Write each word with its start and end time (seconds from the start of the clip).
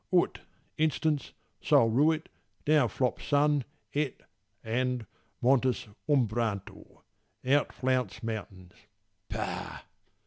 Ut, 0.11 0.39
Instance: 0.79 1.31
Sol 1.61 1.89
ruit, 1.91 2.27
down 2.65 2.89
flops 2.89 3.23
sun, 3.27 3.63
et 3.93 4.23
and, 4.63 5.05
Montes 5.43 5.89
umbrantur, 6.09 7.03
out 7.47 7.71
flounce 7.71 8.23
mountains. 8.23 8.73
Pah! 9.29 9.81